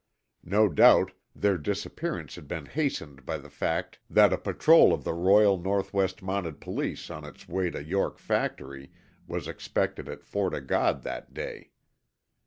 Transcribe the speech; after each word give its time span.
No 0.43 0.67
doubt 0.67 1.11
their 1.35 1.59
disappearance 1.59 2.33
had 2.33 2.47
been 2.47 2.65
hastened 2.65 3.23
by 3.23 3.37
the 3.37 3.51
fact 3.51 3.99
that 4.09 4.33
a 4.33 4.37
patrol 4.39 4.93
of 4.93 5.03
the 5.03 5.13
Royal 5.13 5.59
Northwest 5.59 6.23
Mounted 6.23 6.59
Police 6.59 7.11
on 7.11 7.23
its 7.23 7.47
way 7.47 7.69
to 7.69 7.83
York 7.83 8.17
Factory 8.17 8.91
was 9.27 9.47
expected 9.47 10.09
at 10.09 10.25
Fort 10.25 10.55
O' 10.55 10.59
God 10.61 11.03
that 11.03 11.35
day. 11.35 11.69